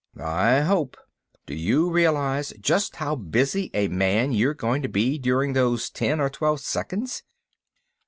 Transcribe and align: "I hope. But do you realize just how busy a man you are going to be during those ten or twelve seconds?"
"I 0.19 0.61
hope. 0.61 0.97
But 1.31 1.41
do 1.45 1.53
you 1.53 1.91
realize 1.91 2.53
just 2.59 2.95
how 2.95 3.13
busy 3.15 3.69
a 3.75 3.87
man 3.87 4.31
you 4.31 4.49
are 4.49 4.55
going 4.55 4.81
to 4.81 4.89
be 4.89 5.19
during 5.19 5.53
those 5.53 5.91
ten 5.91 6.19
or 6.19 6.27
twelve 6.27 6.59
seconds?" 6.61 7.21